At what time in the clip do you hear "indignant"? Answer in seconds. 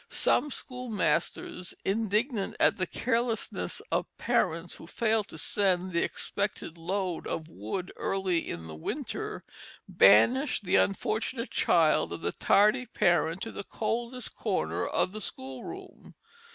1.85-2.55